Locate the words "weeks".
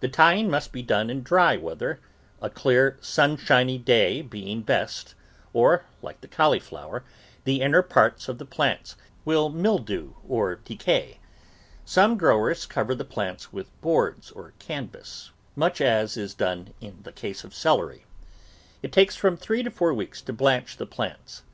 19.94-20.20